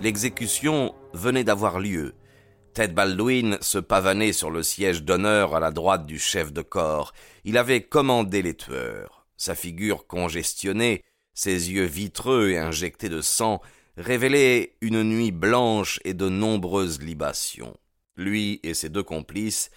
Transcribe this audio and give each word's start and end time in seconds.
L'exécution 0.00 0.94
venait 1.12 1.42
d'avoir 1.42 1.80
lieu. 1.80 2.14
Ted 2.72 2.92
Baldwin 2.92 3.58
se 3.60 3.78
pavanait 3.78 4.32
sur 4.32 4.50
le 4.50 4.62
siège 4.62 5.02
d'honneur 5.02 5.56
à 5.56 5.60
la 5.60 5.72
droite 5.72 6.06
du 6.06 6.20
chef 6.20 6.52
de 6.52 6.62
corps. 6.62 7.12
Il 7.44 7.58
avait 7.58 7.82
commandé 7.82 8.40
les 8.40 8.54
tueurs. 8.54 9.26
Sa 9.36 9.56
figure 9.56 10.06
congestionnée, 10.06 11.02
ses 11.34 11.72
yeux 11.72 11.84
vitreux 11.84 12.50
et 12.50 12.58
injectés 12.58 13.08
de 13.08 13.20
sang 13.20 13.60
révélaient 13.96 14.76
une 14.80 15.02
nuit 15.02 15.32
blanche 15.32 15.98
et 16.04 16.14
de 16.14 16.28
nombreuses 16.28 17.00
libations. 17.02 17.76
Lui 18.16 18.60
et 18.62 18.74
ses 18.74 18.90
deux 18.90 19.02
complices 19.02 19.70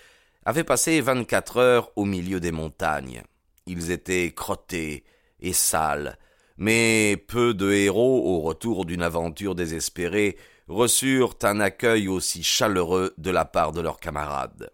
avaient 0.46 0.64
passé 0.64 1.02
vingt-quatre 1.02 1.58
heures 1.58 1.92
au 1.96 2.06
milieu 2.06 2.40
des 2.40 2.52
montagnes. 2.52 3.24
Ils 3.66 3.90
étaient 3.90 4.32
crottés 4.36 5.04
et 5.40 5.54
sales, 5.54 6.20
mais 6.58 7.24
peu 7.28 7.54
de 7.54 7.72
héros, 7.72 8.36
au 8.36 8.42
retour 8.42 8.86
d'une 8.86 9.04
aventure 9.04 9.56
désespérée, 9.56 10.38
reçurent 10.68 11.36
un 11.44 11.60
accueil 11.60 12.08
aussi 12.08 12.44
chaleureux 12.44 13.14
de 13.18 13.32
la 13.32 13.46
part 13.46 13.72
de 13.72 13.82
leurs 13.82 14.00
camarades. 14.00 14.72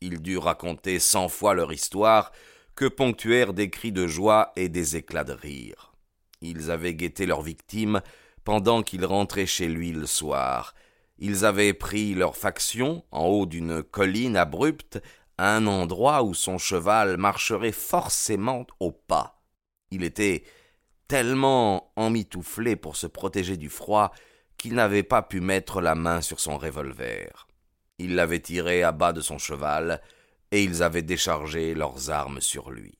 Ils 0.00 0.20
durent 0.20 0.44
raconter 0.44 0.98
cent 0.98 1.28
fois 1.28 1.54
leur 1.54 1.72
histoire, 1.72 2.32
que 2.74 2.86
ponctuèrent 2.86 3.52
des 3.52 3.68
cris 3.68 3.92
de 3.92 4.06
joie 4.06 4.52
et 4.56 4.68
des 4.68 4.96
éclats 4.96 5.24
de 5.24 5.32
rire. 5.32 5.92
Ils 6.40 6.70
avaient 6.70 6.94
guetté 6.94 7.26
leur 7.26 7.42
victime 7.42 8.00
pendant 8.44 8.82
qu'ils 8.82 9.04
rentraient 9.04 9.46
chez 9.46 9.68
lui 9.68 9.92
le 9.92 10.06
soir. 10.06 10.74
Ils 11.18 11.44
avaient 11.44 11.74
pris 11.74 12.14
leur 12.14 12.36
faction 12.36 13.04
en 13.10 13.26
haut 13.26 13.44
d'une 13.44 13.82
colline 13.82 14.36
abrupte, 14.36 15.02
à 15.36 15.56
un 15.56 15.66
endroit 15.66 16.22
où 16.22 16.34
son 16.34 16.58
cheval 16.58 17.16
marcherait 17.16 17.72
forcément 17.72 18.66
au 18.78 18.92
pas. 18.92 19.42
Il 19.90 20.02
était 20.02 20.44
tellement 21.10 21.92
emmitouflé 21.96 22.76
pour 22.76 22.94
se 22.94 23.08
protéger 23.08 23.56
du 23.56 23.68
froid 23.68 24.12
qu'il 24.56 24.74
n'avait 24.74 25.02
pas 25.02 25.22
pu 25.22 25.40
mettre 25.40 25.80
la 25.80 25.96
main 25.96 26.20
sur 26.20 26.38
son 26.38 26.56
revolver. 26.56 27.48
Ils 27.98 28.14
l'avaient 28.14 28.38
tiré 28.38 28.84
à 28.84 28.92
bas 28.92 29.12
de 29.12 29.20
son 29.20 29.36
cheval, 29.36 30.00
et 30.52 30.62
ils 30.62 30.84
avaient 30.84 31.02
déchargé 31.02 31.74
leurs 31.74 32.10
armes 32.10 32.40
sur 32.40 32.70
lui. 32.70 32.96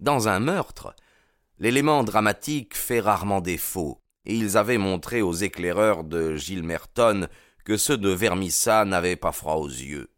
Dans 0.00 0.26
un 0.26 0.40
meurtre, 0.40 0.92
l'élément 1.60 2.02
dramatique 2.02 2.76
fait 2.76 2.98
rarement 2.98 3.40
défaut, 3.40 4.02
et 4.24 4.34
ils 4.34 4.56
avaient 4.56 4.76
montré 4.76 5.22
aux 5.22 5.34
éclaireurs 5.34 6.02
de 6.02 6.34
Gilles 6.34 6.64
Merton 6.64 7.28
que 7.64 7.76
ceux 7.76 7.96
de 7.96 8.10
Vermissa 8.10 8.84
n'avaient 8.84 9.14
pas 9.14 9.30
froid 9.30 9.54
aux 9.54 9.68
yeux. 9.68 10.10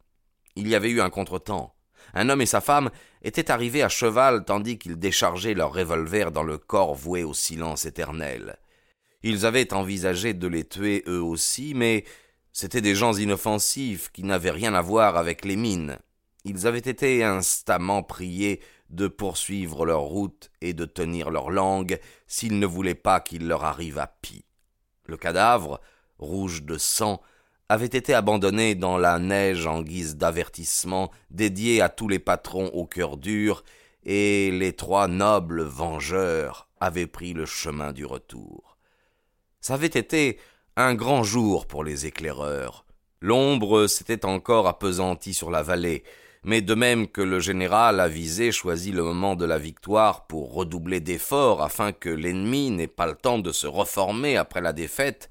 Il 0.56 0.66
y 0.66 0.74
avait 0.74 0.90
eu 0.90 1.02
un 1.02 1.10
contretemps. 1.10 1.74
Un 2.14 2.28
homme 2.28 2.42
et 2.42 2.46
sa 2.46 2.60
femme 2.60 2.90
étaient 3.22 3.50
arrivés 3.50 3.82
à 3.82 3.88
cheval 3.88 4.44
tandis 4.44 4.78
qu'ils 4.78 4.98
déchargeaient 4.98 5.54
leurs 5.54 5.72
revolvers 5.72 6.32
dans 6.32 6.42
le 6.42 6.58
corps 6.58 6.94
voué 6.94 7.22
au 7.22 7.34
silence 7.34 7.84
éternel. 7.84 8.56
Ils 9.22 9.46
avaient 9.46 9.74
envisagé 9.74 10.32
de 10.34 10.46
les 10.46 10.64
tuer 10.64 11.04
eux 11.06 11.22
aussi, 11.22 11.74
mais 11.74 12.04
c'étaient 12.52 12.80
des 12.80 12.94
gens 12.94 13.12
inoffensifs 13.12 14.10
qui 14.12 14.24
n'avaient 14.24 14.50
rien 14.50 14.74
à 14.74 14.80
voir 14.80 15.16
avec 15.16 15.44
les 15.44 15.56
mines. 15.56 15.98
Ils 16.44 16.66
avaient 16.66 16.78
été 16.78 17.22
instamment 17.22 18.02
priés 18.02 18.60
de 18.88 19.06
poursuivre 19.06 19.84
leur 19.84 20.00
route 20.00 20.50
et 20.60 20.72
de 20.72 20.84
tenir 20.84 21.30
leur 21.30 21.50
langue 21.50 22.00
s'ils 22.26 22.58
ne 22.58 22.66
voulaient 22.66 22.94
pas 22.94 23.20
qu'il 23.20 23.46
leur 23.46 23.64
arrive 23.64 23.98
à 23.98 24.06
pis. 24.06 24.44
Le 25.04 25.16
cadavre, 25.16 25.80
rouge 26.18 26.62
de 26.62 26.78
sang, 26.78 27.20
avait 27.70 27.86
été 27.86 28.14
abandonné 28.14 28.74
dans 28.74 28.98
la 28.98 29.20
neige 29.20 29.68
en 29.68 29.82
guise 29.82 30.16
d'avertissement 30.16 31.12
dédié 31.30 31.80
à 31.80 31.88
tous 31.88 32.08
les 32.08 32.18
patrons 32.18 32.66
au 32.74 32.84
cœur 32.84 33.16
dur, 33.16 33.62
et 34.04 34.50
les 34.50 34.72
trois 34.72 35.06
nobles 35.06 35.62
vengeurs 35.62 36.66
avaient 36.80 37.06
pris 37.06 37.32
le 37.32 37.46
chemin 37.46 37.92
du 37.92 38.04
retour. 38.04 38.76
Ça 39.60 39.74
avait 39.74 39.86
été 39.86 40.40
un 40.74 40.96
grand 40.96 41.22
jour 41.22 41.68
pour 41.68 41.84
les 41.84 42.06
éclaireurs. 42.06 42.86
L'ombre 43.20 43.86
s'était 43.86 44.24
encore 44.26 44.66
appesantie 44.66 45.34
sur 45.34 45.52
la 45.52 45.62
vallée, 45.62 46.02
mais 46.42 46.62
de 46.62 46.74
même 46.74 47.06
que 47.06 47.20
le 47.20 47.38
général 47.38 48.00
avisé 48.00 48.50
choisit 48.50 48.92
le 48.92 49.04
moment 49.04 49.36
de 49.36 49.44
la 49.44 49.58
victoire 49.58 50.26
pour 50.26 50.54
redoubler 50.54 50.98
d'efforts 50.98 51.62
afin 51.62 51.92
que 51.92 52.08
l'ennemi 52.08 52.72
n'ait 52.72 52.88
pas 52.88 53.06
le 53.06 53.14
temps 53.14 53.38
de 53.38 53.52
se 53.52 53.68
reformer 53.68 54.36
après 54.36 54.60
la 54.60 54.72
défaite, 54.72 55.30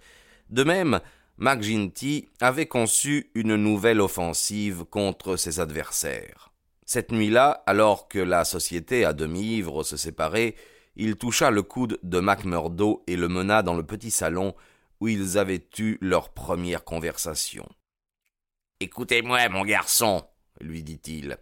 de 0.50 0.64
même 0.64 1.02
McGinty 1.42 2.28
avait 2.42 2.66
conçu 2.66 3.32
une 3.34 3.56
nouvelle 3.56 4.02
offensive 4.02 4.84
contre 4.84 5.38
ses 5.38 5.62
adversaires. 5.62 6.52
Cette 6.86 7.14
nuit-là, 7.14 7.64
alors 7.66 8.10
que 8.10 8.20
la 8.20 8.44
société 8.44 9.06
à 9.06 9.14
demi-ivre 9.14 9.84
se 9.84 9.96
séparait, 9.96 10.56
il 10.98 11.16
toucha 11.16 11.50
le 11.50 11.62
coude 11.62 11.98
de 12.04 12.20
McMurdo 12.20 13.04
et 13.08 13.16
le 13.16 13.30
mena 13.30 13.64
dans 13.64 13.76
le 13.76 13.86
petit 13.86 14.12
salon 14.12 14.54
où 15.00 15.08
ils 15.08 15.38
avaient 15.38 15.66
eu 15.78 15.98
leur 16.02 16.34
première 16.34 16.84
conversation. 16.84 17.70
Écoutez-moi, 18.82 19.48
mon 19.48 19.64
garçon, 19.64 20.26
lui 20.60 20.84
dit-il. 20.84 21.38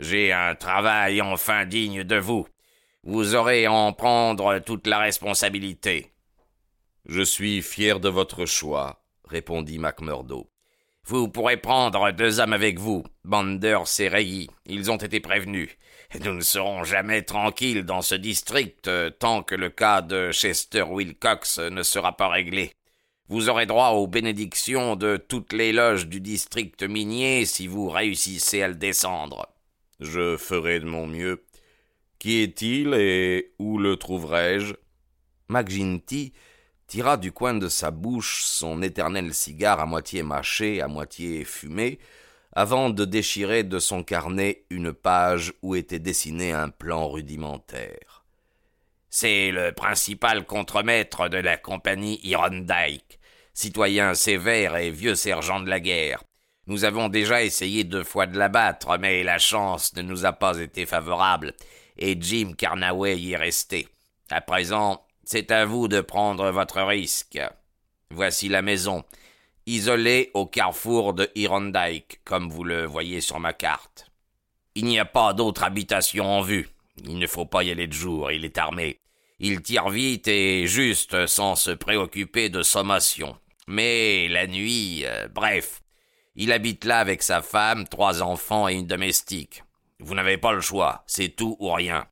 J'ai 0.00 0.32
un 0.32 0.56
travail 0.56 1.22
enfin 1.22 1.64
digne 1.64 2.02
de 2.02 2.16
vous. 2.16 2.48
Vous 3.04 3.36
aurez 3.36 3.66
à 3.66 3.72
en 3.72 3.92
prendre 3.92 4.58
toute 4.58 4.88
la 4.88 4.98
responsabilité. 4.98 6.12
Je 7.06 7.22
suis 7.22 7.62
fier 7.62 8.00
de 8.00 8.08
votre 8.08 8.44
choix, 8.44 9.00
répondit 9.28 9.78
McMurdo. 9.78 10.50
Vous 11.04 11.28
pourrez 11.28 11.56
prendre 11.56 12.10
deux 12.12 12.38
hommes 12.38 12.52
avec 12.52 12.78
vous, 12.78 13.02
Banders 13.24 13.98
et 13.98 14.08
Reilly. 14.08 14.50
Ils 14.66 14.90
ont 14.90 14.96
été 14.96 15.20
prévenus. 15.20 15.70
Nous 16.22 16.34
ne 16.34 16.40
serons 16.40 16.84
jamais 16.84 17.22
tranquilles 17.22 17.84
dans 17.84 18.02
ce 18.02 18.14
district 18.14 18.88
euh, 18.88 19.10
tant 19.10 19.42
que 19.42 19.54
le 19.54 19.70
cas 19.70 20.02
de 20.02 20.32
Chester 20.32 20.82
Wilcox 20.82 21.58
ne 21.58 21.82
sera 21.82 22.16
pas 22.16 22.28
réglé. 22.28 22.72
Vous 23.28 23.48
aurez 23.50 23.66
droit 23.66 23.90
aux 23.90 24.06
bénédictions 24.06 24.96
de 24.96 25.16
toutes 25.16 25.52
les 25.52 25.72
loges 25.72 26.06
du 26.08 26.20
district 26.20 26.82
minier 26.82 27.44
si 27.44 27.66
vous 27.66 27.88
réussissez 27.88 28.62
à 28.62 28.68
le 28.68 28.74
descendre. 28.74 29.46
Je 30.00 30.36
ferai 30.36 30.80
de 30.80 30.86
mon 30.86 31.06
mieux. 31.06 31.44
Qui 32.18 32.42
est-il 32.42 32.94
et 32.94 33.52
où 33.58 33.78
le 33.78 33.96
trouverai-je? 33.96 34.74
McGinty 35.48 36.32
tira 36.88 37.18
du 37.18 37.32
coin 37.32 37.54
de 37.54 37.68
sa 37.68 37.90
bouche 37.90 38.42
son 38.42 38.82
éternel 38.82 39.34
cigare 39.34 39.78
à 39.78 39.86
moitié 39.86 40.22
mâché, 40.22 40.80
à 40.80 40.88
moitié 40.88 41.44
fumé, 41.44 41.98
avant 42.52 42.88
de 42.90 43.04
déchirer 43.04 43.62
de 43.62 43.78
son 43.78 44.02
carnet 44.02 44.64
une 44.70 44.92
page 44.92 45.52
où 45.62 45.76
était 45.76 45.98
dessiné 45.98 46.52
un 46.52 46.70
plan 46.70 47.08
rudimentaire. 47.08 48.24
C'est 49.10 49.50
le 49.50 49.72
principal 49.72 50.44
contremaître 50.44 51.28
de 51.28 51.36
la 51.36 51.58
compagnie 51.58 52.20
Irondike, 52.24 53.20
citoyen 53.52 54.14
sévère 54.14 54.76
et 54.76 54.90
vieux 54.90 55.14
sergent 55.14 55.60
de 55.60 55.68
la 55.68 55.80
guerre. 55.80 56.22
Nous 56.66 56.84
avons 56.84 57.08
déjà 57.08 57.42
essayé 57.42 57.84
deux 57.84 58.04
fois 58.04 58.26
de 58.26 58.38
l'abattre, 58.38 58.98
mais 58.98 59.22
la 59.22 59.38
chance 59.38 59.94
ne 59.94 60.02
nous 60.02 60.26
a 60.26 60.32
pas 60.32 60.58
été 60.58 60.86
favorable, 60.86 61.54
et 61.98 62.16
Jim 62.20 62.52
Carnaway 62.56 63.18
y 63.18 63.32
est 63.32 63.36
resté. 63.36 63.88
À 64.30 64.40
présent, 64.40 65.02
c'est 65.30 65.50
à 65.50 65.66
vous 65.66 65.88
de 65.88 66.00
prendre 66.00 66.50
votre 66.52 66.80
risque. 66.80 67.38
Voici 68.10 68.48
la 68.48 68.62
maison, 68.62 69.04
isolée 69.66 70.30
au 70.32 70.46
carrefour 70.46 71.12
de 71.12 71.30
Irondike, 71.34 72.22
comme 72.24 72.48
vous 72.48 72.64
le 72.64 72.86
voyez 72.86 73.20
sur 73.20 73.38
ma 73.38 73.52
carte. 73.52 74.10
Il 74.74 74.86
n'y 74.86 74.98
a 74.98 75.04
pas 75.04 75.34
d'autre 75.34 75.64
habitation 75.64 76.24
en 76.24 76.40
vue. 76.40 76.70
Il 77.04 77.18
ne 77.18 77.26
faut 77.26 77.44
pas 77.44 77.62
y 77.62 77.70
aller 77.70 77.86
de 77.86 77.92
jour, 77.92 78.32
il 78.32 78.46
est 78.46 78.56
armé. 78.56 79.00
Il 79.38 79.60
tire 79.60 79.90
vite 79.90 80.28
et 80.28 80.66
juste 80.66 81.26
sans 81.26 81.56
se 81.56 81.72
préoccuper 81.72 82.48
de 82.48 82.62
sommation. 82.62 83.36
Mais 83.66 84.28
la 84.28 84.46
nuit, 84.46 85.02
euh, 85.04 85.28
bref, 85.28 85.82
il 86.36 86.52
habite 86.52 86.86
là 86.86 87.00
avec 87.00 87.22
sa 87.22 87.42
femme, 87.42 87.86
trois 87.86 88.22
enfants 88.22 88.66
et 88.66 88.76
une 88.76 88.86
domestique. 88.86 89.62
Vous 90.00 90.14
n'avez 90.14 90.38
pas 90.38 90.54
le 90.54 90.62
choix, 90.62 91.04
c'est 91.06 91.36
tout 91.36 91.58
ou 91.60 91.70
rien. 91.70 92.06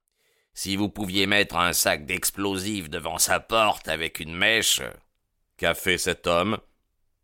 Si 0.58 0.74
vous 0.74 0.88
pouviez 0.88 1.26
mettre 1.26 1.56
un 1.56 1.74
sac 1.74 2.06
d'explosifs 2.06 2.88
devant 2.88 3.18
sa 3.18 3.40
porte 3.40 3.88
avec 3.88 4.20
une 4.20 4.34
mèche. 4.34 4.80
Qu'a 5.58 5.74
fait 5.74 5.98
cet 5.98 6.26
homme? 6.26 6.56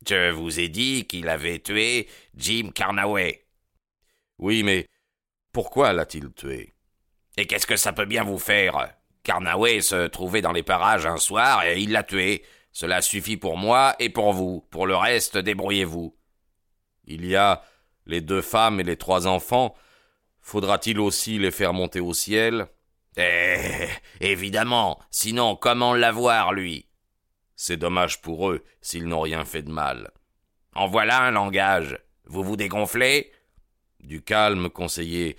Je 0.06 0.30
vous 0.32 0.60
ai 0.60 0.68
dit 0.68 1.06
qu'il 1.06 1.30
avait 1.30 1.58
tué 1.58 2.10
Jim 2.36 2.72
Carnaway. 2.74 3.46
Oui, 4.38 4.62
mais 4.62 4.86
pourquoi 5.50 5.94
l'a-t-il 5.94 6.30
tué? 6.34 6.74
Et 7.38 7.46
qu'est-ce 7.46 7.66
que 7.66 7.78
ça 7.78 7.94
peut 7.94 8.04
bien 8.04 8.22
vous 8.22 8.38
faire? 8.38 8.92
Carnaway 9.22 9.80
se 9.80 10.08
trouvait 10.08 10.42
dans 10.42 10.52
les 10.52 10.62
parages 10.62 11.06
un 11.06 11.16
soir 11.16 11.64
et 11.64 11.80
il 11.80 11.92
l'a 11.92 12.02
tué. 12.02 12.44
Cela 12.70 13.00
suffit 13.00 13.38
pour 13.38 13.56
moi 13.56 13.96
et 13.98 14.10
pour 14.10 14.34
vous. 14.34 14.68
Pour 14.70 14.86
le 14.86 14.94
reste, 14.94 15.38
débrouillez-vous. 15.38 16.14
Il 17.06 17.24
y 17.24 17.34
a 17.34 17.64
les 18.04 18.20
deux 18.20 18.42
femmes 18.42 18.78
et 18.78 18.84
les 18.84 18.98
trois 18.98 19.26
enfants. 19.26 19.74
Faudra-t-il 20.42 21.00
aussi 21.00 21.38
les 21.38 21.50
faire 21.50 21.72
monter 21.72 22.00
au 22.00 22.12
ciel? 22.12 22.68
Eh, 23.16 23.88
évidemment. 24.20 24.98
Sinon, 25.10 25.56
comment 25.56 25.94
l'avoir, 25.94 26.52
lui? 26.52 26.86
C'est 27.56 27.76
dommage 27.76 28.20
pour 28.20 28.50
eux 28.50 28.64
s'ils 28.80 29.06
n'ont 29.06 29.20
rien 29.20 29.44
fait 29.44 29.62
de 29.62 29.70
mal. 29.70 30.10
En 30.74 30.88
voilà 30.88 31.22
un 31.22 31.30
langage. 31.30 31.98
Vous 32.24 32.42
vous 32.42 32.56
dégonflez? 32.56 33.30
Du 34.00 34.22
calme, 34.22 34.68
conseiller. 34.70 35.36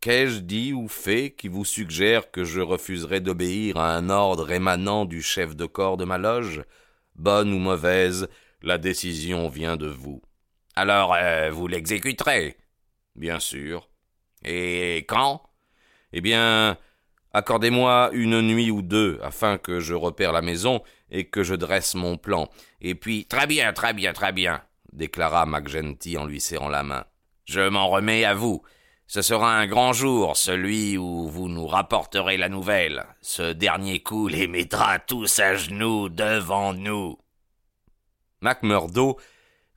Qu'ai-je 0.00 0.38
dit 0.38 0.72
ou 0.72 0.88
fait 0.88 1.32
qui 1.32 1.48
vous 1.48 1.64
suggère 1.64 2.30
que 2.30 2.44
je 2.44 2.60
refuserai 2.60 3.20
d'obéir 3.20 3.76
à 3.76 3.94
un 3.96 4.08
ordre 4.08 4.52
émanant 4.52 5.04
du 5.04 5.22
chef 5.22 5.56
de 5.56 5.66
corps 5.66 5.96
de 5.96 6.04
ma 6.04 6.18
loge? 6.18 6.62
Bonne 7.16 7.52
ou 7.52 7.58
mauvaise, 7.58 8.28
la 8.62 8.78
décision 8.78 9.48
vient 9.48 9.76
de 9.76 9.88
vous. 9.88 10.22
Alors, 10.76 11.14
euh, 11.14 11.50
vous 11.50 11.66
l'exécuterez 11.66 12.56
Bien 13.16 13.40
sûr. 13.40 13.88
Et 14.44 14.98
quand? 15.08 15.42
Eh 16.12 16.20
bien, 16.20 16.78
accordez-moi 17.36 18.08
une 18.14 18.40
nuit 18.40 18.70
ou 18.70 18.80
deux 18.80 19.18
afin 19.22 19.58
que 19.58 19.78
je 19.78 19.92
repère 19.92 20.32
la 20.32 20.40
maison 20.40 20.82
et 21.10 21.26
que 21.26 21.42
je 21.42 21.54
dresse 21.54 21.94
mon 21.94 22.16
plan. 22.16 22.48
Et 22.80 22.94
puis. 22.94 23.26
Très 23.26 23.46
bien, 23.46 23.72
très 23.74 23.92
bien, 23.92 24.12
très 24.14 24.32
bien, 24.32 24.62
déclara 24.92 25.44
Macgenty 25.44 26.16
en 26.16 26.24
lui 26.24 26.40
serrant 26.40 26.70
la 26.70 26.82
main. 26.82 27.04
Je 27.44 27.68
m'en 27.68 27.88
remets 27.88 28.24
à 28.24 28.34
vous. 28.34 28.62
Ce 29.06 29.22
sera 29.22 29.56
un 29.56 29.66
grand 29.66 29.92
jour, 29.92 30.36
celui 30.36 30.98
où 30.98 31.28
vous 31.28 31.48
nous 31.48 31.66
rapporterez 31.66 32.38
la 32.38 32.48
nouvelle. 32.48 33.04
Ce 33.20 33.52
dernier 33.52 34.02
coup 34.02 34.26
les 34.26 34.48
mettra 34.48 34.98
tous 34.98 35.38
à 35.38 35.54
genoux 35.54 36.08
devant 36.08 36.72
nous. 36.72 37.18
Macmurdo 38.40 39.18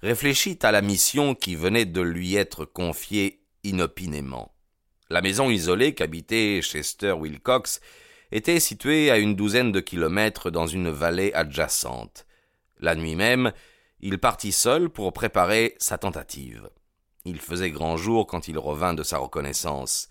réfléchit 0.02 0.58
à 0.64 0.72
la 0.72 0.82
mission 0.82 1.36
qui 1.36 1.56
venait 1.56 1.86
de 1.86 2.02
lui 2.02 2.36
être 2.36 2.66
confiée 2.66 3.44
inopinément. 3.64 4.54
La 5.10 5.22
maison 5.22 5.50
isolée 5.50 5.96
qu'habitait 5.96 6.62
Chester 6.62 7.14
Wilcox 7.14 7.82
était 8.32 8.60
située 8.60 9.10
à 9.10 9.18
une 9.18 9.36
douzaine 9.36 9.72
de 9.72 9.80
kilomètres 9.80 10.52
dans 10.52 10.68
une 10.68 10.90
vallée 10.90 11.34
adjacente. 11.34 12.28
La 12.80 12.96
nuit 12.96 13.16
même, 13.16 13.52
il 14.02 14.20
partit 14.20 14.52
seul 14.52 14.90
pour 14.90 15.12
préparer 15.12 15.76
sa 15.80 15.98
tentative. 15.98 16.70
Il 17.26 17.40
faisait 17.40 17.72
grand 17.72 17.98
jour 17.98 18.28
quand 18.28 18.48
il 18.48 18.60
revint 18.60 18.94
de 18.94 19.04
sa 19.04 19.18
reconnaissance. 19.18 20.10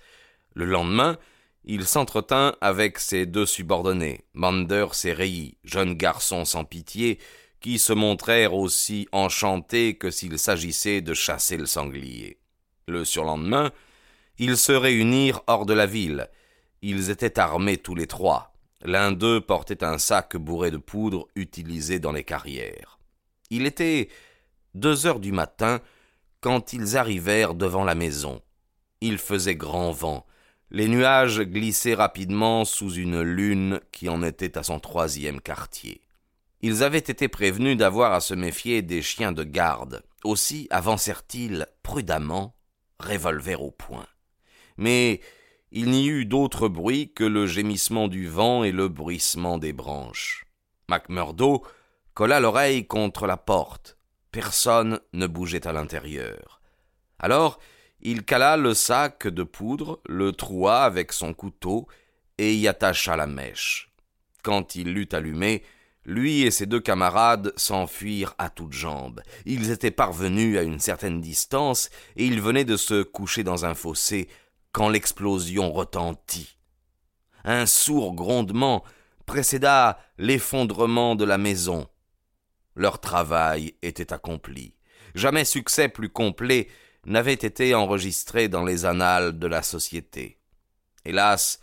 Le 0.55 0.65
lendemain, 0.65 1.17
il 1.65 1.87
s'entretint 1.87 2.57
avec 2.61 2.99
ses 2.99 3.25
deux 3.25 3.47
subordonnés, 3.47 4.25
Manders 4.35 5.05
et 5.05 5.13
Reilly, 5.13 5.59
jeunes 5.63 5.95
garçons 5.95 6.45
sans 6.45 6.65
pitié, 6.65 7.19
qui 7.61 7.79
se 7.79 7.93
montrèrent 7.93 8.55
aussi 8.55 9.09
enchantés 9.13 9.97
que 9.97 10.11
s'il 10.11 10.39
s'agissait 10.39 11.01
de 11.01 11.15
chasser 11.15 11.57
le 11.57 11.67
sanglier. 11.67 12.39
Le 12.87 13.05
surlendemain, 13.05 13.71
ils 14.39 14.57
se 14.57 14.73
réunirent 14.73 15.43
hors 15.47 15.67
de 15.67 15.75
la 15.75 15.87
ville. 15.87 16.29
Ils 16.83 17.11
étaient 17.11 17.39
armés 17.39 17.77
tous 17.77 17.95
les 17.95 18.07
trois. 18.07 18.53
L'un 18.83 19.11
d'eux 19.11 19.41
portait 19.41 19.83
un 19.83 19.99
sac 19.99 20.37
bourré 20.37 20.71
de 20.71 20.77
poudre 20.77 21.27
utilisé 21.35 21.99
dans 21.99 22.13
les 22.13 22.23
carrières. 22.23 22.99
Il 23.51 23.67
était 23.67 24.09
deux 24.75 25.07
heures 25.07 25.19
du 25.19 25.33
matin 25.33 25.81
quand 26.41 26.73
ils 26.73 26.97
arrivèrent 26.97 27.55
devant 27.55 27.85
la 27.85 27.97
maison. 27.97 28.41
Il 29.01 29.19
faisait 29.19 29.57
grand 29.57 29.91
vent. 29.91 30.25
Les 30.71 30.87
nuages 30.87 31.41
glissaient 31.41 31.95
rapidement 31.95 32.65
sous 32.65 32.93
une 32.95 33.23
lune 33.23 33.81
qui 33.91 34.09
en 34.09 34.23
était 34.23 34.57
à 34.57 34.63
son 34.63 34.79
troisième 34.79 35.41
quartier. 35.41 36.03
Ils 36.61 36.83
avaient 36.83 36.99
été 36.99 37.29
prévenus 37.29 37.77
d'avoir 37.77 38.13
à 38.13 38.21
se 38.21 38.35
méfier 38.35 38.83
des 38.83 39.03
chiens 39.03 39.33
de 39.33 39.45
garde. 39.45 40.03
Aussi 40.25 40.69
avancèrent-ils 40.71 41.67
prudemment, 41.83 42.55
revolver 43.01 43.63
au 43.63 43.71
poing. 43.71 44.07
Mais 44.79 45.21
il 45.71 45.91
n'y 45.91 46.07
eut 46.07 46.25
d'autre 46.25 46.69
bruit 46.69 47.13
que 47.13 47.25
le 47.25 47.47
gémissement 47.47 48.09
du 48.09 48.27
vent 48.27 48.65
et 48.65 48.73
le 48.73 48.89
bruissement 48.89 49.59
des 49.59 49.75
branches. 49.75 50.47
Macmurdo 50.89 51.63
colla 52.15 52.41
l'oreille 52.41 52.87
contre 52.87 53.27
la 53.27 53.37
porte. 53.37 53.99
Personne 54.33 55.01
ne 55.13 55.27
bougeait 55.27 55.67
à 55.67 55.73
l'intérieur. 55.73 56.61
Alors, 57.19 57.59
il 58.01 58.25
cala 58.25 58.57
le 58.57 58.75
sac 58.75 59.27
de 59.27 59.43
poudre, 59.43 60.01
le 60.07 60.33
troua 60.33 60.85
avec 60.85 61.13
son 61.13 61.35
couteau 61.35 61.87
et 62.39 62.55
y 62.55 62.69
attacha 62.69 63.17
la 63.17 63.27
mèche. 63.27 63.93
Quand 64.43 64.77
il 64.77 64.95
l'eut 64.95 65.09
allumé, 65.13 65.63
lui 66.05 66.43
et 66.43 66.51
ses 66.51 66.67
deux 66.67 66.81
camarades 66.81 67.53
s'enfuirent 67.57 68.35
à 68.39 68.49
toutes 68.49 68.73
jambes. 68.73 69.21
Ils 69.45 69.71
étaient 69.71 69.91
parvenus 69.91 70.57
à 70.57 70.63
une 70.63 70.79
certaine 70.79 71.21
distance 71.21 71.91
et 72.17 72.25
ils 72.25 72.41
venaient 72.41 72.65
de 72.65 72.77
se 72.77 73.03
coucher 73.03 73.45
dans 73.45 73.67
un 73.67 73.75
fossé 73.75 74.29
quand 74.73 74.89
l'explosion 74.89 75.73
retentit. 75.73 76.59
Un 77.45 77.67
sourd 77.67 78.15
grondement 78.15 78.85
précéda 79.27 79.99
l'effondrement 80.19 81.15
de 81.15 81.25
la 81.25 81.39
maison. 81.39 81.89
Leur 82.75 83.01
travail 83.01 83.75
était 83.83 84.13
accompli. 84.13 84.75
Jamais 85.15 85.45
succès 85.45 85.89
plus 85.89 86.09
complet 86.09 86.69
n'avait 87.07 87.33
été 87.33 87.75
enregistré 87.75 88.49
dans 88.49 88.65
les 88.65 88.85
annales 88.85 89.39
de 89.39 89.47
la 89.47 89.63
société. 89.63 90.39
Hélas, 91.05 91.61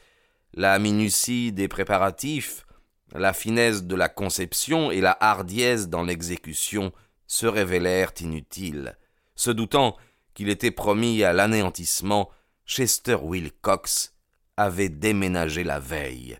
la 0.53 0.79
minutie 0.79 1.51
des 1.51 1.67
préparatifs, 1.67 2.65
la 3.13 3.33
finesse 3.33 3.83
de 3.83 3.95
la 3.95 4.09
conception 4.09 4.91
et 4.91 5.01
la 5.01 5.17
hardiesse 5.19 5.87
dans 5.87 6.03
l'exécution 6.03 6.91
se 7.27 7.45
révélèrent 7.45 8.13
inutiles. 8.19 8.97
Se 9.35 9.51
doutant 9.51 9.95
qu'il 10.33 10.49
était 10.49 10.71
promis 10.71 11.23
à 11.23 11.33
l'anéantissement, 11.33 12.29
Chester 12.65 13.17
Wilcox 13.21 14.13
avait 14.57 14.89
déménagé 14.89 15.63
la 15.63 15.79
veille 15.79 16.37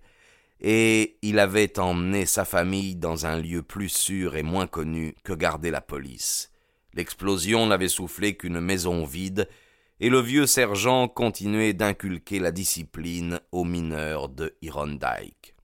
et 0.60 1.18
il 1.22 1.40
avait 1.40 1.80
emmené 1.80 2.26
sa 2.26 2.46
famille 2.46 2.96
dans 2.96 3.26
un 3.26 3.40
lieu 3.40 3.62
plus 3.62 3.90
sûr 3.90 4.36
et 4.36 4.44
moins 4.44 4.68
connu 4.68 5.16
que 5.24 5.34
gardait 5.34 5.72
la 5.72 5.82
police. 5.82 6.52
L'explosion 6.94 7.68
n'avait 7.68 7.90
soufflé 7.90 8.36
qu'une 8.36 8.60
maison 8.60 9.06
vide, 9.06 9.50
et 10.00 10.10
le 10.10 10.20
vieux 10.20 10.48
sergent 10.48 11.08
continuait 11.08 11.74
d'inculquer 11.74 12.40
la 12.40 12.52
discipline 12.52 13.40
aux 13.52 13.64
mineurs 13.64 14.28
de 14.28 14.56
Hirondike. 14.62 15.56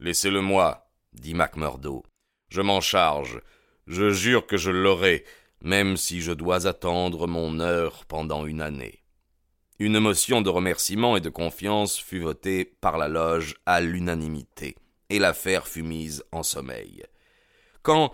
Laissez-le-moi, 0.00 0.88
dit 1.12 1.34
Macmurdo. 1.34 2.02
Je 2.48 2.62
m'en 2.62 2.80
charge. 2.80 3.40
Je 3.86 4.10
jure 4.10 4.46
que 4.46 4.56
je 4.56 4.70
l'aurai, 4.70 5.24
même 5.60 5.96
si 5.96 6.20
je 6.20 6.32
dois 6.32 6.66
attendre 6.66 7.26
mon 7.26 7.60
heure 7.60 8.04
pendant 8.06 8.46
une 8.46 8.60
année. 8.60 9.01
Une 9.78 9.98
motion 9.98 10.42
de 10.42 10.50
remerciement 10.50 11.16
et 11.16 11.20
de 11.20 11.28
confiance 11.28 11.98
fut 11.98 12.20
votée 12.20 12.64
par 12.64 12.98
la 12.98 13.08
loge 13.08 13.56
à 13.66 13.80
l'unanimité, 13.80 14.76
et 15.10 15.18
l'affaire 15.18 15.66
fut 15.66 15.82
mise 15.82 16.24
en 16.30 16.42
sommeil. 16.42 17.04
Quand, 17.82 18.12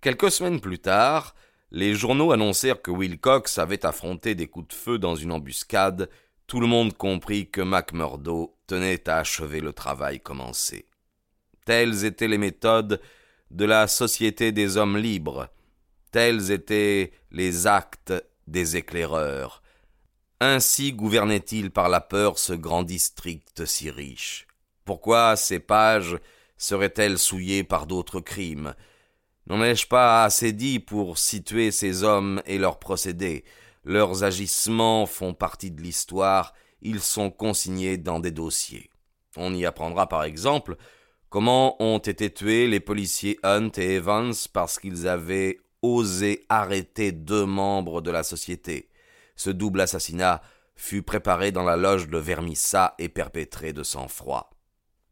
quelques 0.00 0.30
semaines 0.30 0.60
plus 0.60 0.78
tard, 0.78 1.34
les 1.70 1.94
journaux 1.94 2.32
annoncèrent 2.32 2.82
que 2.82 2.90
Wilcox 2.90 3.58
avait 3.58 3.84
affronté 3.84 4.34
des 4.34 4.46
coups 4.46 4.68
de 4.68 4.74
feu 4.74 4.98
dans 4.98 5.16
une 5.16 5.32
embuscade, 5.32 6.08
tout 6.46 6.60
le 6.60 6.66
monde 6.66 6.96
comprit 6.96 7.50
que 7.50 7.60
Macmurdo 7.60 8.56
tenait 8.66 9.08
à 9.08 9.18
achever 9.18 9.60
le 9.60 9.72
travail 9.72 10.20
commencé. 10.20 10.86
Telles 11.64 12.04
étaient 12.04 12.28
les 12.28 12.38
méthodes 12.38 13.00
de 13.50 13.64
la 13.64 13.88
Société 13.88 14.52
des 14.52 14.76
hommes 14.76 14.98
libres, 14.98 15.48
tels 16.12 16.52
étaient 16.52 17.12
les 17.30 17.66
actes 17.66 18.12
des 18.46 18.76
éclaireurs, 18.76 19.63
ainsi 20.44 20.92
gouvernait-il 20.92 21.70
par 21.70 21.88
la 21.88 22.00
peur 22.00 22.38
ce 22.38 22.52
grand 22.52 22.82
district 22.82 23.64
si 23.64 23.90
riche. 23.90 24.46
Pourquoi 24.84 25.36
ces 25.36 25.58
pages 25.58 26.18
seraient-elles 26.58 27.18
souillées 27.18 27.64
par 27.64 27.86
d'autres 27.86 28.20
crimes? 28.20 28.74
N'en 29.46 29.62
ai-je 29.62 29.86
pas 29.86 30.24
assez 30.24 30.52
dit 30.52 30.80
pour 30.80 31.18
situer 31.18 31.70
ces 31.70 32.02
hommes 32.02 32.42
et 32.44 32.58
leurs 32.58 32.78
procédés? 32.78 33.44
Leurs 33.84 34.22
agissements 34.24 35.06
font 35.06 35.34
partie 35.34 35.70
de 35.70 35.80
l'histoire, 35.80 36.52
ils 36.82 37.00
sont 37.00 37.30
consignés 37.30 37.96
dans 37.96 38.20
des 38.20 38.30
dossiers. 38.30 38.90
On 39.36 39.54
y 39.54 39.64
apprendra 39.64 40.08
par 40.08 40.24
exemple 40.24 40.76
comment 41.30 41.82
ont 41.82 41.98
été 41.98 42.32
tués 42.32 42.66
les 42.66 42.80
policiers 42.80 43.38
Hunt 43.42 43.72
et 43.78 43.94
Evans 43.94 44.34
parce 44.52 44.78
qu'ils 44.78 45.08
avaient 45.08 45.58
osé 45.82 46.44
arrêter 46.48 47.12
deux 47.12 47.46
membres 47.46 48.00
de 48.00 48.10
la 48.10 48.22
société 48.22 48.88
ce 49.36 49.50
double 49.50 49.80
assassinat 49.80 50.42
fut 50.76 51.02
préparé 51.02 51.52
dans 51.52 51.64
la 51.64 51.76
loge 51.76 52.08
de 52.08 52.18
Vermissa 52.18 52.94
et 52.98 53.08
perpétré 53.08 53.72
de 53.72 53.82
sang-froid. 53.82 54.50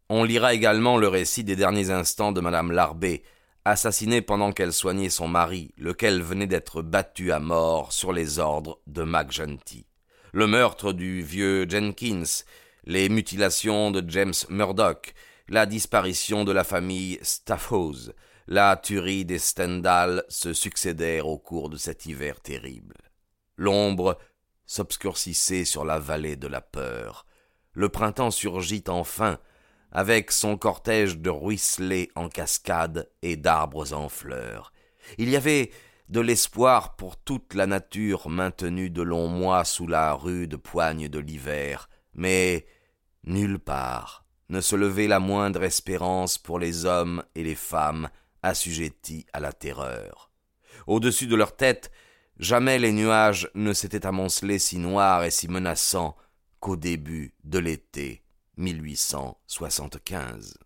On 0.08 0.24
lira 0.24 0.54
également 0.54 0.98
le 0.98 1.08
récit 1.08 1.44
des 1.44 1.56
derniers 1.56 1.90
instants 1.90 2.32
de 2.32 2.40
madame 2.40 2.72
Larbé, 2.72 3.22
assassinée 3.64 4.22
pendant 4.22 4.52
qu'elle 4.52 4.72
soignait 4.72 5.08
son 5.08 5.28
mari, 5.28 5.72
lequel 5.78 6.20
venait 6.20 6.46
d'être 6.46 6.82
battu 6.82 7.32
à 7.32 7.38
mort 7.38 7.92
sur 7.92 8.12
les 8.12 8.38
ordres 8.38 8.80
de 8.86 9.06
Genty. 9.30 9.86
Le 10.32 10.46
meurtre 10.46 10.92
du 10.92 11.22
vieux 11.22 11.68
Jenkins, 11.68 12.44
les 12.84 13.08
mutilations 13.08 13.90
de 13.90 14.04
James 14.10 14.34
Murdoch, 14.48 15.14
la 15.48 15.66
disparition 15.66 16.44
de 16.44 16.52
la 16.52 16.64
famille 16.64 17.18
Staffos, 17.22 18.10
la 18.48 18.76
tuerie 18.76 19.24
des 19.24 19.38
Stendhal 19.38 20.24
se 20.28 20.52
succédèrent 20.52 21.28
au 21.28 21.38
cours 21.38 21.70
de 21.70 21.76
cet 21.76 22.06
hiver 22.06 22.40
terrible. 22.40 22.94
L'ombre 23.56 24.18
s'obscurcissait 24.66 25.64
sur 25.64 25.84
la 25.84 25.98
vallée 25.98 26.36
de 26.36 26.46
la 26.46 26.60
peur. 26.60 27.26
Le 27.72 27.88
printemps 27.88 28.30
surgit 28.30 28.84
enfin, 28.88 29.38
avec 29.90 30.32
son 30.32 30.56
cortège 30.56 31.18
de 31.18 31.30
ruisselets 31.30 32.10
en 32.14 32.28
cascade 32.28 33.10
et 33.22 33.36
d'arbres 33.36 33.92
en 33.92 34.08
fleurs. 34.08 34.72
Il 35.18 35.28
y 35.28 35.36
avait 35.36 35.70
de 36.08 36.20
l'espoir 36.20 36.96
pour 36.96 37.16
toute 37.16 37.54
la 37.54 37.66
nature 37.66 38.28
maintenue 38.28 38.90
de 38.90 39.02
longs 39.02 39.28
mois 39.28 39.64
sous 39.64 39.86
la 39.86 40.14
rude 40.14 40.56
poigne 40.56 41.08
de 41.08 41.18
l'hiver, 41.18 41.88
mais 42.14 42.66
nulle 43.24 43.58
part 43.58 44.24
ne 44.48 44.60
se 44.60 44.76
levait 44.76 45.08
la 45.08 45.20
moindre 45.20 45.62
espérance 45.62 46.36
pour 46.36 46.58
les 46.58 46.84
hommes 46.84 47.22
et 47.34 47.42
les 47.42 47.54
femmes 47.54 48.10
assujettis 48.42 49.26
à 49.32 49.40
la 49.40 49.52
terreur. 49.52 50.30
Au-dessus 50.86 51.26
de 51.26 51.36
leur 51.36 51.56
tête, 51.56 51.90
jamais 52.42 52.78
les 52.78 52.92
nuages 52.92 53.48
ne 53.54 53.72
s'étaient 53.72 54.04
amoncelés 54.04 54.58
si 54.58 54.76
noirs 54.78 55.24
et 55.24 55.30
si 55.30 55.48
menaçants 55.48 56.14
qu'au 56.60 56.76
début 56.76 57.32
de 57.44 57.60
l'été 57.60 58.22
1875. 58.56 60.58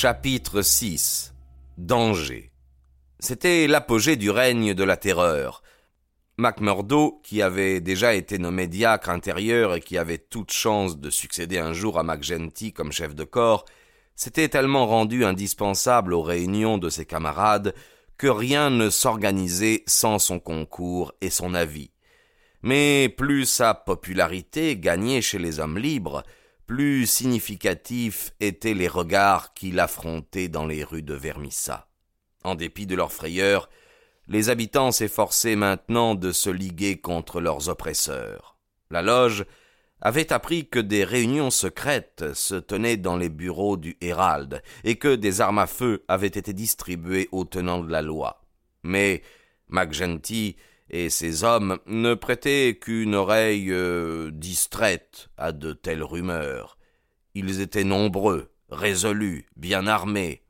Chapitre 0.00 0.62
6 0.62 1.34
Danger 1.76 2.52
C'était 3.18 3.66
l'apogée 3.66 4.14
du 4.14 4.30
règne 4.30 4.72
de 4.72 4.84
la 4.84 4.96
terreur. 4.96 5.60
MacMurdo, 6.36 7.20
qui 7.24 7.42
avait 7.42 7.80
déjà 7.80 8.14
été 8.14 8.38
nommé 8.38 8.68
diacre 8.68 9.10
intérieur 9.10 9.74
et 9.74 9.80
qui 9.80 9.98
avait 9.98 10.18
toute 10.18 10.52
chance 10.52 10.98
de 10.98 11.10
succéder 11.10 11.58
un 11.58 11.72
jour 11.72 11.98
à 11.98 12.04
MacGenty 12.04 12.72
comme 12.72 12.92
chef 12.92 13.16
de 13.16 13.24
corps, 13.24 13.64
s'était 14.14 14.48
tellement 14.48 14.86
rendu 14.86 15.24
indispensable 15.24 16.14
aux 16.14 16.22
réunions 16.22 16.78
de 16.78 16.90
ses 16.90 17.04
camarades 17.04 17.74
que 18.18 18.28
rien 18.28 18.70
ne 18.70 18.90
s'organisait 18.90 19.82
sans 19.88 20.20
son 20.20 20.38
concours 20.38 21.12
et 21.20 21.30
son 21.30 21.54
avis. 21.54 21.90
Mais 22.62 23.08
plus 23.08 23.46
sa 23.46 23.74
popularité 23.74 24.76
gagnait 24.76 25.22
chez 25.22 25.40
les 25.40 25.58
hommes 25.58 25.76
libres, 25.76 26.22
plus 26.68 27.06
significatifs 27.06 28.34
étaient 28.40 28.74
les 28.74 28.88
regards 28.88 29.54
qu'il 29.54 29.80
affrontait 29.80 30.48
dans 30.48 30.66
les 30.66 30.84
rues 30.84 31.02
de 31.02 31.14
Vermissa. 31.14 31.88
En 32.44 32.54
dépit 32.54 32.86
de 32.86 32.94
leur 32.94 33.10
frayeur, 33.10 33.70
les 34.28 34.50
habitants 34.50 34.92
s'efforçaient 34.92 35.56
maintenant 35.56 36.14
de 36.14 36.30
se 36.30 36.50
liguer 36.50 37.00
contre 37.00 37.40
leurs 37.40 37.70
oppresseurs. 37.70 38.58
La 38.90 39.00
loge 39.00 39.46
avait 40.02 40.30
appris 40.30 40.68
que 40.68 40.78
des 40.78 41.04
réunions 41.04 41.50
secrètes 41.50 42.34
se 42.34 42.56
tenaient 42.56 42.98
dans 42.98 43.16
les 43.16 43.30
bureaux 43.30 43.78
du 43.78 43.96
Hérald 44.02 44.62
et 44.84 44.96
que 44.96 45.16
des 45.16 45.40
armes 45.40 45.60
à 45.60 45.66
feu 45.66 46.04
avaient 46.06 46.26
été 46.26 46.52
distribuées 46.52 47.30
aux 47.32 47.46
tenants 47.46 47.82
de 47.82 47.90
la 47.90 48.02
loi. 48.02 48.42
Mais 48.82 49.22
MacGenty 49.68 50.56
et 50.90 51.10
ces 51.10 51.44
hommes 51.44 51.78
ne 51.86 52.14
prêtaient 52.14 52.78
qu'une 52.80 53.14
oreille 53.14 53.70
euh, 53.70 54.30
distraite 54.32 55.28
à 55.36 55.52
de 55.52 55.72
telles 55.72 56.02
rumeurs. 56.02 56.78
Ils 57.34 57.60
étaient 57.60 57.84
nombreux, 57.84 58.50
résolus, 58.70 59.46
bien 59.56 59.86
armés. 59.86 60.42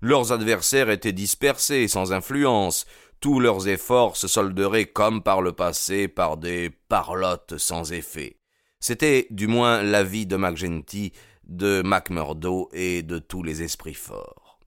Leurs 0.00 0.32
adversaires 0.32 0.90
étaient 0.90 1.12
dispersés, 1.12 1.88
sans 1.88 2.12
influence. 2.12 2.86
Tous 3.20 3.40
leurs 3.40 3.66
efforts 3.68 4.16
se 4.16 4.28
solderaient 4.28 4.86
comme 4.86 5.22
par 5.22 5.40
le 5.40 5.52
passé 5.52 6.06
par 6.08 6.36
des 6.36 6.70
parlottes 6.88 7.56
sans 7.56 7.92
effet. 7.92 8.38
C'était 8.80 9.26
du 9.30 9.46
moins 9.46 9.82
l'avis 9.82 10.26
de 10.26 10.36
MacGenty, 10.36 11.12
de 11.44 11.80
MacMurdo 11.82 12.68
et 12.72 13.02
de 13.02 13.18
tous 13.18 13.42
les 13.42 13.62
esprits 13.62 13.94
forts. 13.94 14.60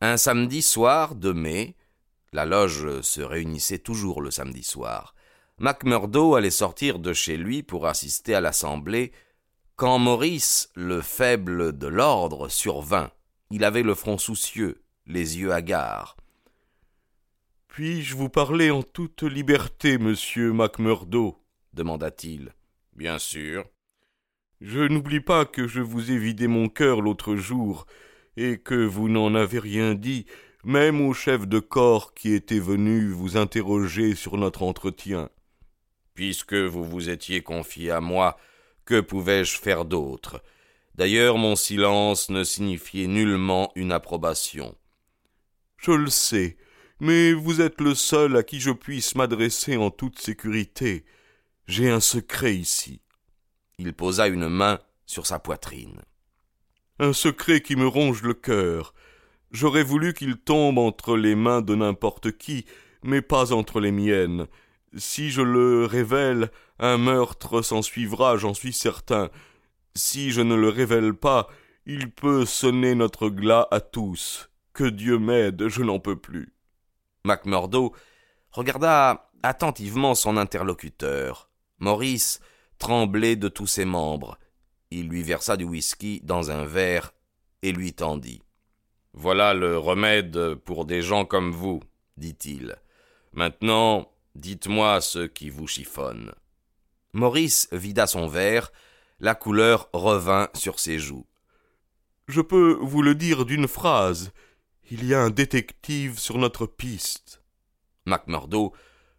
Un 0.00 0.16
samedi 0.16 0.62
soir 0.62 1.14
de 1.14 1.32
mai, 1.32 1.74
la 2.36 2.44
loge 2.44 3.00
se 3.00 3.22
réunissait 3.22 3.78
toujours 3.78 4.20
le 4.20 4.30
samedi 4.30 4.62
soir. 4.62 5.14
Macmurdo 5.58 6.34
allait 6.34 6.50
sortir 6.50 6.98
de 6.98 7.14
chez 7.14 7.38
lui 7.38 7.62
pour 7.62 7.86
assister 7.86 8.34
à 8.34 8.42
l'assemblée 8.42 9.12
quand 9.74 9.98
Maurice, 9.98 10.70
le 10.74 11.00
faible 11.00 11.78
de 11.78 11.86
l'ordre, 11.86 12.50
survint. 12.50 13.10
Il 13.50 13.64
avait 13.64 13.82
le 13.82 13.94
front 13.94 14.18
soucieux, 14.18 14.82
les 15.06 15.38
yeux 15.38 15.50
hagards. 15.50 16.18
Puis-je 17.68 18.14
vous 18.14 18.28
parler 18.28 18.70
en 18.70 18.82
toute 18.82 19.22
liberté, 19.22 19.96
monsieur 19.96 20.52
Macmurdo? 20.52 21.42
demanda-t-il. 21.72 22.52
Bien 22.94 23.18
sûr. 23.18 23.64
Je 24.60 24.80
n'oublie 24.80 25.20
pas 25.20 25.46
que 25.46 25.66
je 25.66 25.80
vous 25.80 26.10
ai 26.10 26.18
vidé 26.18 26.48
mon 26.48 26.68
cœur 26.68 27.00
l'autre 27.00 27.34
jour, 27.34 27.86
et 28.36 28.58
que 28.58 28.74
vous 28.74 29.08
n'en 29.08 29.34
avez 29.34 29.58
rien 29.58 29.94
dit, 29.94 30.26
même 30.66 31.00
au 31.00 31.14
chef 31.14 31.46
de 31.46 31.60
corps 31.60 32.12
qui 32.12 32.34
était 32.34 32.58
venu 32.58 33.08
vous 33.12 33.36
interroger 33.36 34.16
sur 34.16 34.36
notre 34.36 34.64
entretien. 34.64 35.30
Puisque 36.14 36.54
vous 36.54 36.82
vous 36.82 37.08
étiez 37.08 37.40
confié 37.40 37.92
à 37.92 38.00
moi, 38.00 38.36
que 38.84 39.00
pouvais-je 39.00 39.60
faire 39.60 39.84
d'autre? 39.84 40.42
D'ailleurs, 40.96 41.38
mon 41.38 41.54
silence 41.54 42.30
ne 42.30 42.42
signifiait 42.42 43.06
nullement 43.06 43.70
une 43.76 43.92
approbation. 43.92 44.76
Je 45.78 45.92
le 45.92 46.10
sais, 46.10 46.56
mais 46.98 47.32
vous 47.32 47.60
êtes 47.60 47.80
le 47.80 47.94
seul 47.94 48.36
à 48.36 48.42
qui 48.42 48.58
je 48.58 48.72
puisse 48.72 49.14
m'adresser 49.14 49.76
en 49.76 49.92
toute 49.92 50.18
sécurité. 50.18 51.04
J'ai 51.68 51.88
un 51.88 52.00
secret 52.00 52.56
ici. 52.56 53.00
Il 53.78 53.92
posa 53.92 54.26
une 54.26 54.48
main 54.48 54.80
sur 55.04 55.28
sa 55.28 55.38
poitrine. 55.38 56.02
Un 56.98 57.12
secret 57.12 57.60
qui 57.60 57.76
me 57.76 57.86
ronge 57.86 58.22
le 58.22 58.34
cœur, 58.34 58.94
J'aurais 59.52 59.82
voulu 59.82 60.12
qu'il 60.12 60.36
tombe 60.36 60.78
entre 60.78 61.16
les 61.16 61.34
mains 61.34 61.62
de 61.62 61.74
n'importe 61.74 62.36
qui, 62.36 62.66
mais 63.02 63.22
pas 63.22 63.52
entre 63.52 63.80
les 63.80 63.92
miennes. 63.92 64.46
Si 64.96 65.30
je 65.30 65.42
le 65.42 65.84
révèle, 65.84 66.50
un 66.78 66.98
meurtre 66.98 67.62
s'ensuivra, 67.62 68.36
j'en 68.36 68.54
suis 68.54 68.72
certain. 68.72 69.30
Si 69.94 70.30
je 70.30 70.40
ne 70.40 70.54
le 70.54 70.68
révèle 70.68 71.14
pas, 71.14 71.48
il 71.86 72.10
peut 72.10 72.44
sonner 72.44 72.94
notre 72.94 73.28
glas 73.28 73.68
à 73.70 73.80
tous. 73.80 74.50
Que 74.72 74.84
Dieu 74.84 75.18
m'aide, 75.18 75.68
je 75.68 75.82
n'en 75.82 76.00
peux 76.00 76.16
plus. 76.16 76.52
Macmurdo 77.24 77.94
regarda 78.50 79.30
attentivement 79.42 80.14
son 80.14 80.36
interlocuteur. 80.36 81.50
Maurice 81.78 82.40
tremblait 82.78 83.36
de 83.36 83.48
tous 83.48 83.66
ses 83.66 83.84
membres. 83.84 84.38
Il 84.90 85.08
lui 85.08 85.22
versa 85.22 85.56
du 85.56 85.64
whisky 85.64 86.20
dans 86.22 86.50
un 86.50 86.64
verre 86.64 87.12
et 87.62 87.72
lui 87.72 87.92
tendit. 87.92 88.42
Voilà 89.18 89.54
le 89.54 89.78
remède 89.78 90.56
pour 90.56 90.84
des 90.84 91.00
gens 91.00 91.24
comme 91.24 91.50
vous, 91.50 91.82
dit-il. 92.18 92.76
Maintenant, 93.32 94.12
dites-moi 94.34 95.00
ce 95.00 95.20
qui 95.20 95.48
vous 95.48 95.66
chiffonne. 95.66 96.34
Maurice 97.14 97.68
vida 97.72 98.06
son 98.06 98.26
verre, 98.26 98.70
la 99.18 99.34
couleur 99.34 99.88
revint 99.94 100.50
sur 100.52 100.78
ses 100.78 100.98
joues. 100.98 101.26
Je 102.28 102.42
peux 102.42 102.76
vous 102.82 103.00
le 103.00 103.14
dire 103.14 103.46
d'une 103.46 103.66
phrase. 103.66 104.32
Il 104.90 105.06
y 105.06 105.14
a 105.14 105.22
un 105.22 105.30
détective 105.30 106.18
sur 106.18 106.36
notre 106.36 106.66
piste. 106.66 107.42
Macmurdo 108.04 108.74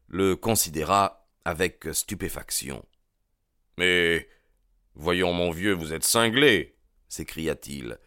le 0.07 0.35
considéra 0.35 1.27
avec 1.43 1.87
stupéfaction. 1.91 2.85
Mais 3.79 4.29
voyons, 4.93 5.33
mon 5.33 5.49
vieux, 5.49 5.73
vous 5.73 5.91
êtes 5.91 6.03
cinglé, 6.03 6.75
s'écria-t-il. 7.09 7.97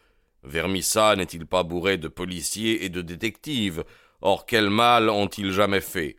Vermissa 0.42 1.16
n'est-il 1.16 1.46
pas 1.46 1.62
bourré 1.62 1.98
de 1.98 2.08
policiers 2.08 2.84
et 2.84 2.88
de 2.88 3.02
détectives? 3.02 3.84
Or 4.22 4.46
quel 4.46 4.70
mal 4.70 5.08
ont-ils 5.08 5.52
jamais 5.52 5.80
fait? 5.80 6.16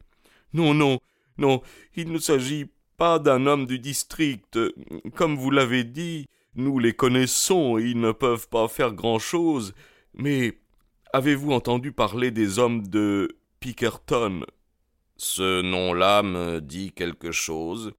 Non, 0.54 0.74
non, 0.74 1.00
non, 1.38 1.62
il 1.96 2.12
ne 2.12 2.20
s'agit 2.20 2.70
pas 2.98 3.20
d'un 3.20 3.46
homme 3.48 3.66
du 3.66 3.80
district. 3.80 4.60
Comme 5.16 5.36
vous 5.36 5.52
l'avez 5.52 5.84
dit, 5.84 6.28
nous 6.56 6.78
les 6.80 6.94
connaissons 6.94 7.78
et 7.78 7.84
ils 7.84 8.00
ne 8.00 8.12
peuvent 8.12 8.50
pas 8.50 8.68
faire 8.68 8.94
grand-chose. 8.94 9.74
Mais 10.14 10.60
avez-vous 11.14 11.52
entendu 11.52 11.92
parler 11.92 12.32
des 12.32 12.60
hommes 12.60 12.88
de 12.88 13.38
Pickerton? 13.60 14.46
Ce 15.18 15.62
nom-là 15.62 16.22
me 16.24 16.60
dit 16.60 16.92
quelque 16.92 17.32
chose. 17.32 17.94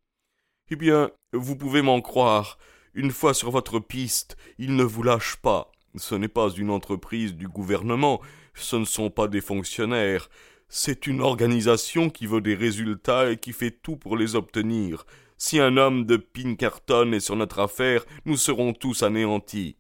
Eh 0.71 0.76
bien, 0.76 1.11
vous 1.33 1.57
pouvez 1.57 1.83
m'en 1.83 2.00
croire. 2.00 2.59
une 2.95 3.11
fois 3.11 3.35
sur 3.35 3.50
votre 3.50 3.79
piste, 3.79 4.37
il 4.59 4.76
ne 4.76 4.85
vous 4.85 5.02
lâche 5.02 5.37
pas. 5.37 5.72
Ce 5.96 6.14
n'est 6.14 6.28
pas 6.28 6.50
une 6.50 6.70
entreprise 6.70 7.34
du 7.34 7.49
gouvernement, 7.49 8.20
ce 8.54 8.76
ne 8.76 8.84
sont 8.84 9.11
pas 9.11 9.28
des 9.28 9.40
fonctionnaires, 9.40 10.28
c'est 10.68 11.06
une 11.06 11.20
organisation 11.20 12.08
qui 12.08 12.26
veut 12.26 12.40
des 12.40 12.54
résultats 12.54 13.30
et 13.30 13.37
qui 13.37 13.52
fait 13.52 13.70
tout 13.70 13.96
pour 13.96 14.16
les 14.16 14.37
obtenir. 14.37 15.04
Si 15.37 15.61
un 15.61 15.76
homme 15.76 16.06
de 16.06 16.16
Pinkerton 16.16 17.12
est 17.12 17.20
sur 17.20 17.37
notre 17.37 17.58
affaire, 17.58 18.06
nous 18.25 18.38
serons 18.38 18.72
tous 18.72 19.02
anéantis. 19.02 19.76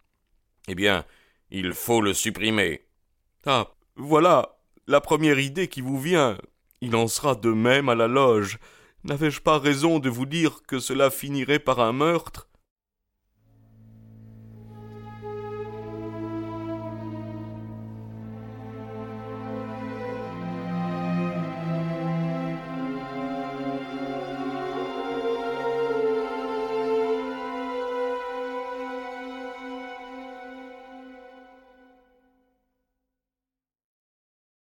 Eh 0.68 0.74
bien, 0.74 1.06
il 1.50 1.72
faut 1.72 2.02
le 2.02 2.12
supprimer. 2.12 2.82
Ah, 3.46 3.72
voilà 3.96 4.58
la 4.86 5.00
première 5.00 5.38
idée 5.38 5.68
qui 5.68 5.80
vous 5.80 5.98
vient. 5.98 6.36
Il 6.82 6.94
en 6.94 7.08
sera 7.08 7.36
de 7.36 7.50
même 7.50 7.88
à 7.88 7.94
la 7.94 8.08
loge. 8.08 8.58
N'avais-je 9.04 9.40
pas 9.40 9.58
raison 9.58 9.98
de 9.98 10.10
vous 10.10 10.26
dire 10.26 10.62
que 10.66 10.78
cela 10.78 11.10
finirait 11.10 11.58
par 11.58 11.80
un 11.80 11.92
meurtre? 11.92 12.48